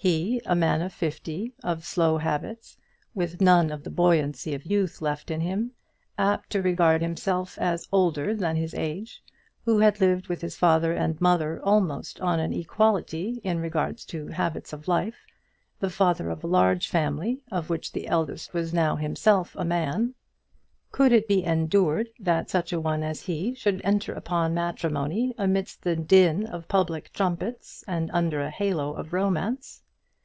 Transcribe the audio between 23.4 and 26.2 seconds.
should enter upon matrimony amidst the